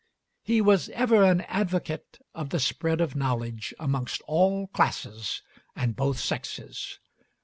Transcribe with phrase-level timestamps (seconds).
[0.41, 5.43] He was ever an advocate of the spread of knowledge amongst all classes
[5.75, 6.97] and both sexes.